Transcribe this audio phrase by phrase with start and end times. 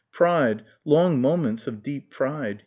[0.11, 2.59] pride, long moments of deep pride....